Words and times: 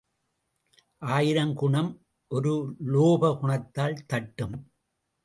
ஆயிரம் 0.99 1.53
குணம் 1.53 1.91
ஒரு 2.31 2.75
லோப 2.85 3.31
குணத்தால் 3.41 3.99
தட்டும். 4.05 4.71